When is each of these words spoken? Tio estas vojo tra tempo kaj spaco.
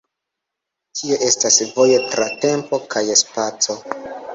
Tio 1.01 1.19
estas 1.29 1.59
vojo 1.77 2.03
tra 2.15 2.29
tempo 2.49 2.85
kaj 2.97 3.09
spaco. 3.27 3.83